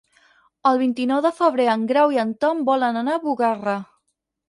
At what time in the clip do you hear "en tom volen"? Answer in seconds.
2.25-3.01